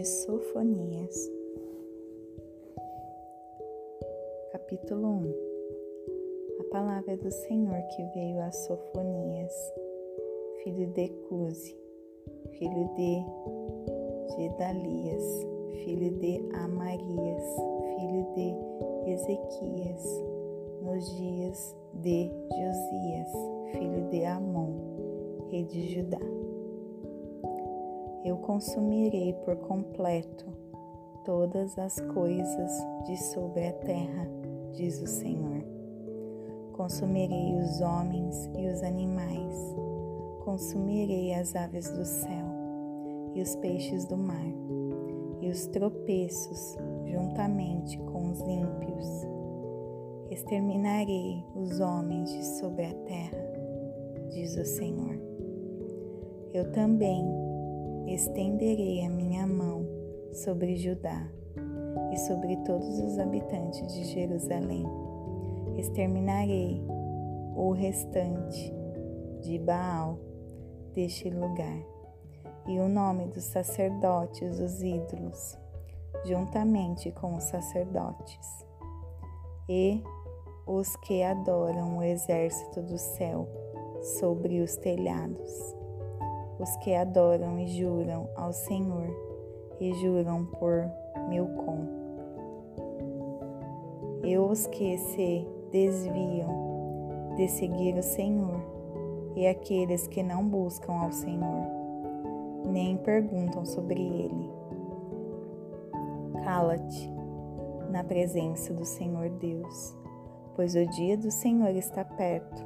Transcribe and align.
de 0.00 0.06
Sofonias. 0.06 1.30
Capítulo 4.50 5.08
1 5.08 5.34
A 6.58 6.64
palavra 6.72 7.18
do 7.18 7.30
Senhor 7.30 7.82
que 7.94 8.02
veio 8.14 8.40
a 8.40 8.50
Sofonias, 8.50 9.52
filho 10.64 10.86
de 10.94 11.06
Cusi, 11.28 11.76
filho 12.52 12.88
de 12.94 13.22
Gedalias, 14.36 15.46
filho 15.84 16.10
de 16.12 16.48
Amarias, 16.54 17.44
filho 17.98 18.26
de 18.34 19.10
Ezequias, 19.12 20.02
nos 20.80 21.14
dias 21.18 21.76
de 21.92 22.30
Josias, 22.48 23.32
filho 23.72 24.08
de 24.08 24.24
Amon, 24.24 24.72
rei 25.50 25.64
de 25.64 25.94
Judá 25.94 26.49
eu 28.24 28.36
consumirei 28.36 29.32
por 29.44 29.56
completo 29.56 30.46
todas 31.24 31.78
as 31.78 32.00
coisas 32.00 32.70
de 33.06 33.16
sobre 33.16 33.66
a 33.66 33.72
terra, 33.72 34.28
diz 34.72 35.00
o 35.00 35.06
Senhor. 35.06 35.64
Consumirei 36.72 37.56
os 37.56 37.80
homens 37.80 38.50
e 38.58 38.66
os 38.66 38.82
animais, 38.82 39.54
consumirei 40.44 41.34
as 41.34 41.54
aves 41.54 41.90
do 41.90 42.04
céu 42.04 42.46
e 43.34 43.40
os 43.40 43.54
peixes 43.56 44.04
do 44.06 44.16
mar, 44.16 44.46
e 45.40 45.48
os 45.48 45.66
tropeços 45.68 46.76
juntamente 47.06 47.98
com 47.98 48.30
os 48.30 48.40
ímpios. 48.40 49.26
Exterminarei 50.30 51.44
os 51.54 51.80
homens 51.80 52.30
de 52.30 52.44
sobre 52.58 52.84
a 52.84 52.94
terra, 52.94 53.38
diz 54.30 54.56
o 54.56 54.64
Senhor. 54.64 55.18
Eu 56.52 56.70
também 56.72 57.49
estenderei 58.14 59.04
a 59.04 59.08
minha 59.08 59.46
mão 59.46 59.86
sobre 60.32 60.76
Judá 60.76 61.30
e 62.12 62.16
sobre 62.16 62.56
todos 62.64 62.98
os 62.98 63.18
habitantes 63.18 63.86
de 63.92 64.04
Jerusalém. 64.04 64.84
Exterminarei 65.78 66.82
o 67.54 67.70
restante 67.70 68.74
de 69.40 69.58
Baal 69.60 70.18
deste 70.92 71.30
lugar 71.30 71.86
e 72.66 72.80
o 72.80 72.88
nome 72.88 73.28
dos 73.28 73.44
sacerdotes, 73.44 74.58
os 74.58 74.82
ídolos, 74.82 75.56
juntamente 76.24 77.12
com 77.12 77.36
os 77.36 77.44
sacerdotes, 77.44 78.66
e 79.68 80.02
os 80.66 80.96
que 80.96 81.22
adoram 81.22 81.98
o 81.98 82.02
exército 82.02 82.82
do 82.82 82.98
céu 82.98 83.48
sobre 84.02 84.60
os 84.60 84.76
telhados 84.76 85.79
os 86.60 86.76
que 86.76 86.94
adoram 86.94 87.58
e 87.58 87.66
juram 87.66 88.28
ao 88.36 88.52
Senhor 88.52 89.08
e 89.80 89.94
juram 89.94 90.44
por 90.44 90.84
Milcom. 91.28 91.86
E 94.22 94.36
os 94.36 94.66
que 94.66 94.98
se 94.98 95.46
desviam 95.72 97.34
de 97.36 97.48
seguir 97.48 97.94
o 97.94 98.02
Senhor, 98.02 98.60
e 99.34 99.46
aqueles 99.46 100.06
que 100.06 100.22
não 100.22 100.46
buscam 100.46 100.92
ao 100.92 101.10
Senhor, 101.10 101.66
nem 102.70 102.98
perguntam 102.98 103.64
sobre 103.64 104.02
ele. 104.02 104.50
Cala-te 106.44 107.10
na 107.90 108.04
presença 108.04 108.74
do 108.74 108.84
Senhor 108.84 109.30
Deus, 109.30 109.96
pois 110.54 110.74
o 110.74 110.84
dia 110.86 111.16
do 111.16 111.30
Senhor 111.30 111.74
está 111.74 112.04
perto, 112.04 112.62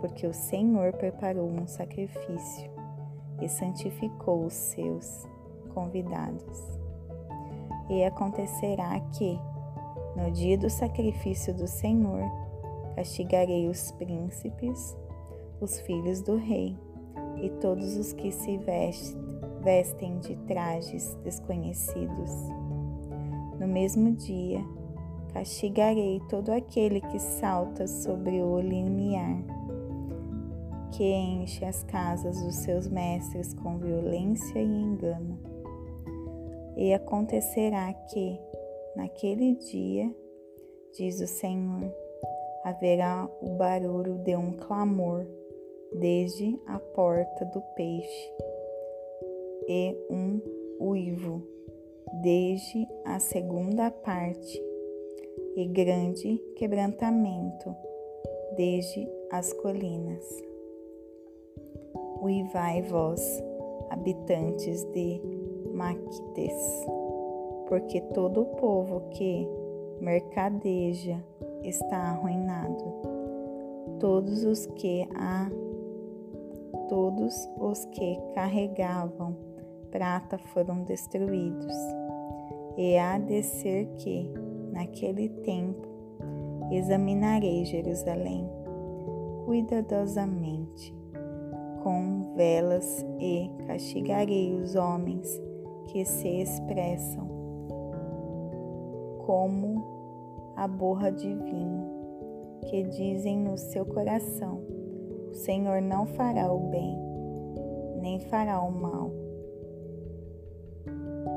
porque 0.00 0.26
o 0.26 0.34
Senhor 0.34 0.92
preparou 0.92 1.48
um 1.48 1.66
sacrifício 1.66 2.75
e 3.40 3.48
santificou 3.48 4.44
os 4.44 4.52
seus 4.52 5.26
convidados. 5.74 6.78
E 7.88 8.04
acontecerá 8.04 8.98
que, 9.12 9.38
no 10.16 10.30
dia 10.30 10.56
do 10.56 10.70
sacrifício 10.70 11.54
do 11.54 11.66
Senhor, 11.66 12.22
castigarei 12.94 13.68
os 13.68 13.92
príncipes, 13.92 14.96
os 15.60 15.78
filhos 15.80 16.22
do 16.22 16.36
rei 16.36 16.76
e 17.36 17.50
todos 17.60 17.96
os 17.96 18.12
que 18.12 18.32
se 18.32 18.58
vestem 19.62 20.18
de 20.20 20.34
trajes 20.46 21.14
desconhecidos. 21.22 22.30
No 23.60 23.68
mesmo 23.68 24.12
dia, 24.12 24.64
castigarei 25.32 26.20
todo 26.28 26.50
aquele 26.50 27.00
que 27.00 27.18
salta 27.18 27.86
sobre 27.86 28.40
o 28.42 28.58
limiar 28.58 29.55
que 30.92 31.04
enche 31.04 31.64
as 31.64 31.82
casas 31.84 32.42
dos 32.42 32.56
seus 32.56 32.88
mestres 32.88 33.54
com 33.54 33.78
violência 33.78 34.58
e 34.58 34.64
engano. 34.64 35.38
E 36.76 36.92
acontecerá 36.92 37.92
que, 37.92 38.38
naquele 38.94 39.54
dia, 39.56 40.14
diz 40.96 41.20
o 41.20 41.26
Senhor, 41.26 41.92
haverá 42.64 43.28
o 43.40 43.56
barulho 43.56 44.18
de 44.18 44.36
um 44.36 44.52
clamor 44.52 45.26
desde 45.92 46.58
a 46.66 46.78
porta 46.78 47.44
do 47.46 47.60
peixe 47.74 48.32
e 49.68 49.96
um 50.10 50.40
uivo 50.80 51.42
desde 52.22 52.86
a 53.04 53.18
segunda 53.18 53.90
parte 53.90 54.62
e 55.56 55.66
grande 55.66 56.38
quebrantamento 56.56 57.74
desde 58.56 59.08
as 59.30 59.52
colinas. 59.54 60.24
Uivai 62.22 62.82
vós, 62.82 63.42
habitantes 63.90 64.84
de 64.92 65.20
Maquites, 65.72 66.86
porque 67.68 68.00
todo 68.14 68.42
o 68.42 68.46
povo 68.56 69.00
que 69.10 69.48
mercadeja 70.00 71.22
está 71.62 71.96
arruinado. 71.96 72.84
Todos 74.00 74.44
os 74.44 74.66
que 74.66 75.06
a 75.14 75.50
todos 76.88 77.48
os 77.58 77.84
que 77.86 78.18
carregavam 78.34 79.36
prata 79.90 80.38
foram 80.38 80.82
destruídos. 80.84 81.74
E 82.76 82.96
há 82.98 83.18
de 83.18 83.42
ser 83.42 83.86
que, 83.96 84.30
naquele 84.72 85.28
tempo, 85.28 85.88
examinarei 86.70 87.64
Jerusalém 87.64 88.48
cuidadosamente 89.46 90.94
com 91.86 92.34
velas 92.34 93.06
e 93.20 93.48
castigarei 93.64 94.52
os 94.52 94.74
homens 94.74 95.40
que 95.86 96.04
se 96.04 96.26
expressam 96.26 97.28
como 99.24 99.84
a 100.56 100.66
borra 100.66 101.12
de 101.12 101.32
vinho, 101.32 101.88
que 102.64 102.82
dizem 102.82 103.38
no 103.38 103.56
seu 103.56 103.86
coração: 103.86 104.60
O 105.30 105.34
Senhor 105.34 105.80
não 105.80 106.06
fará 106.06 106.52
o 106.52 106.58
bem, 106.70 106.98
nem 108.00 108.18
fará 108.18 108.60
o 108.60 108.72
mal. 108.72 109.12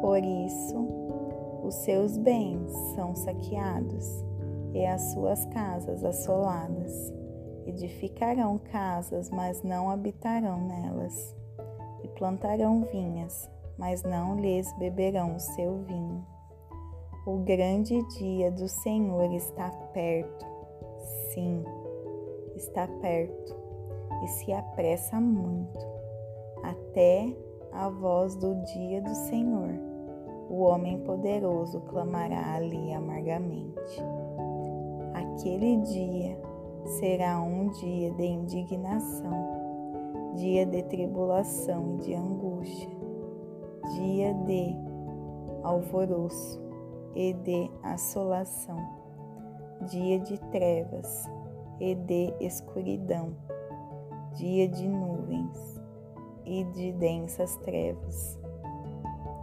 Por 0.00 0.18
isso, 0.18 0.76
os 1.64 1.74
seus 1.74 2.16
bens 2.16 2.70
são 2.94 3.16
saqueados 3.16 4.24
e 4.72 4.86
as 4.86 5.02
suas 5.12 5.44
casas 5.46 6.04
assoladas. 6.04 7.15
Edificarão 7.66 8.58
casas, 8.58 9.28
mas 9.28 9.62
não 9.62 9.90
habitarão 9.90 10.60
nelas, 10.66 11.34
e 12.04 12.08
plantarão 12.08 12.82
vinhas, 12.92 13.50
mas 13.76 14.04
não 14.04 14.36
lhes 14.36 14.72
beberão 14.78 15.34
o 15.34 15.40
seu 15.40 15.78
vinho. 15.82 16.24
O 17.26 17.38
grande 17.38 18.00
dia 18.18 18.52
do 18.52 18.68
Senhor 18.68 19.32
está 19.32 19.68
perto, 19.92 20.46
sim, 21.34 21.64
está 22.54 22.86
perto, 22.86 23.56
e 24.22 24.28
se 24.28 24.52
apressa 24.52 25.20
muito, 25.20 25.84
até 26.62 27.36
a 27.72 27.88
voz 27.88 28.36
do 28.36 28.54
dia 28.62 29.02
do 29.02 29.12
Senhor. 29.12 29.70
O 30.48 30.60
homem 30.60 31.00
poderoso 31.00 31.80
clamará 31.80 32.54
ali 32.54 32.92
amargamente. 32.92 34.00
Aquele 35.12 35.78
dia 35.78 36.38
será 36.86 37.40
um 37.40 37.68
dia 37.70 38.12
de 38.12 38.24
indignação, 38.24 40.32
dia 40.36 40.64
de 40.64 40.82
tribulação 40.84 41.96
e 41.96 42.04
de 42.04 42.14
angústia, 42.14 42.96
dia 43.94 44.32
de 44.32 44.76
alvoroço 45.64 46.62
e 47.14 47.32
de 47.32 47.70
assolação, 47.82 48.78
dia 49.90 50.20
de 50.20 50.38
trevas 50.50 51.28
e 51.80 51.94
de 51.94 52.32
escuridão, 52.40 53.34
dia 54.34 54.68
de 54.68 54.86
nuvens 54.86 55.82
e 56.44 56.62
de 56.64 56.92
densas 56.92 57.56
trevas, 57.58 58.38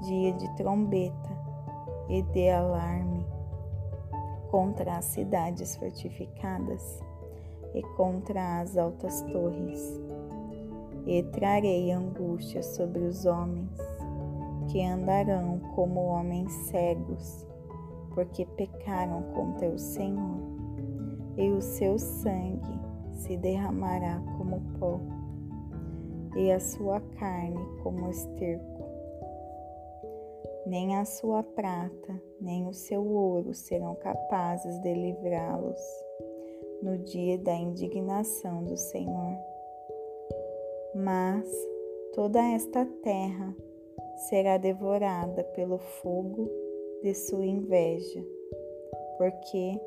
dia 0.01 0.31
de 0.33 0.49
trombeta 0.55 1.43
e 2.07 2.21
de 2.21 2.49
alarme 2.49 3.25
contra 4.49 4.97
as 4.97 5.05
cidades 5.05 5.75
fortificadas 5.75 7.01
e 7.73 7.81
contra 7.95 8.61
as 8.61 8.77
altas 8.77 9.21
torres. 9.23 10.01
E 11.05 11.23
trarei 11.23 11.91
angústia 11.91 12.63
sobre 12.63 13.03
os 13.03 13.25
homens, 13.25 13.77
que 14.71 14.83
andarão 14.83 15.59
como 15.75 15.99
homens 16.05 16.51
cegos, 16.69 17.45
porque 18.13 18.45
pecaram 18.45 19.23
contra 19.33 19.67
o 19.69 19.77
Senhor, 19.77 20.37
e 21.35 21.49
o 21.49 21.61
seu 21.61 21.99
sangue 21.99 22.79
se 23.11 23.35
derramará 23.35 24.21
como 24.37 24.61
pó, 24.79 24.99
e 26.35 26.51
a 26.51 26.59
sua 26.59 27.01
carne 27.19 27.59
como 27.83 28.09
esterco. 28.09 28.83
Nem 30.65 30.95
a 30.95 31.03
sua 31.03 31.43
prata, 31.43 32.21
nem 32.39 32.65
o 32.65 32.73
seu 32.73 33.05
ouro 33.05 33.53
serão 33.53 33.95
capazes 33.95 34.79
de 34.79 34.93
livrá-los 34.93 35.81
no 36.83 36.97
dia 36.97 37.37
da 37.37 37.55
indignação 37.55 38.65
do 38.65 38.75
Senhor. 38.75 39.37
Mas 40.93 41.49
toda 42.13 42.39
esta 42.51 42.85
terra 43.01 43.55
será 44.29 44.57
devorada 44.57 45.43
pelo 45.55 45.77
fogo 45.77 46.49
de 47.01 47.13
sua 47.15 47.45
inveja, 47.45 48.23
porque 49.17 49.79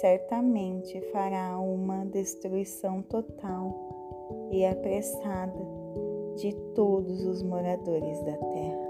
certamente 0.00 1.00
fará 1.10 1.58
uma 1.58 2.04
destruição 2.06 3.02
total 3.02 4.48
e 4.52 4.64
apressada 4.64 5.66
de 6.36 6.54
todos 6.74 7.26
os 7.26 7.42
moradores 7.42 8.20
da 8.22 8.36
terra. 8.36 8.85